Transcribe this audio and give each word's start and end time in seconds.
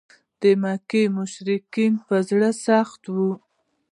د 0.41 0.43
مکې 0.61 1.03
مشرکان 1.17 1.93
په 2.07 2.15
زړه 2.29 2.49
سخت 2.65 3.01
و. 3.15 3.15